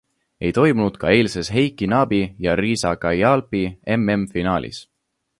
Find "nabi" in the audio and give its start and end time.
1.91-2.21